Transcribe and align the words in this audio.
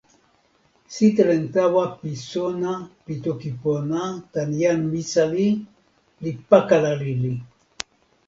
sitelen 0.93 1.43
tawa 1.53 1.85
pi 1.99 2.11
sona 2.29 2.73
pi 3.05 3.13
toki 3.23 3.51
pona 3.61 4.03
tan 4.33 4.49
jan 4.61 4.81
Misali 4.93 5.47
li 6.23 6.31
pakala 6.49 6.91
lili. 7.01 7.33